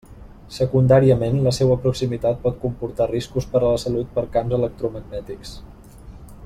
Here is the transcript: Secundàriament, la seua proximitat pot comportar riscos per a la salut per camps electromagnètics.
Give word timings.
Secundàriament, 0.53 1.37
la 1.47 1.51
seua 1.57 1.75
proximitat 1.83 2.41
pot 2.47 2.57
comportar 2.65 3.09
riscos 3.13 3.49
per 3.55 3.61
a 3.63 3.65
la 3.75 3.85
salut 3.87 4.13
per 4.19 4.27
camps 4.39 4.59
electromagnètics. 4.63 5.55